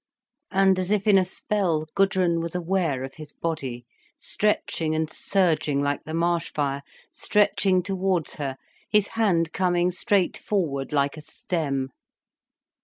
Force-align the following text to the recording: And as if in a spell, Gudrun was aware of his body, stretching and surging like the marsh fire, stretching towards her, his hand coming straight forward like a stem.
And 0.49 0.79
as 0.79 0.89
if 0.89 1.05
in 1.05 1.19
a 1.19 1.23
spell, 1.23 1.85
Gudrun 1.93 2.39
was 2.39 2.55
aware 2.55 3.03
of 3.03 3.13
his 3.13 3.33
body, 3.33 3.85
stretching 4.17 4.95
and 4.95 5.07
surging 5.13 5.79
like 5.83 6.05
the 6.05 6.15
marsh 6.15 6.51
fire, 6.53 6.81
stretching 7.11 7.83
towards 7.83 8.33
her, 8.41 8.57
his 8.89 9.09
hand 9.09 9.53
coming 9.53 9.91
straight 9.91 10.39
forward 10.39 10.91
like 10.91 11.17
a 11.17 11.21
stem. 11.21 11.89